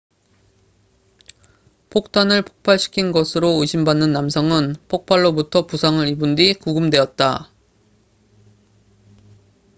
폭탄을 1.91 2.41
폭발시킨 2.41 3.11
것으로 3.11 3.61
의심받는 3.61 4.11
남성은 4.11 4.77
폭발로부터 4.87 5.67
부상을 5.67 6.07
입은 6.07 6.33
뒤 6.33 6.55
구금되었다 6.55 7.51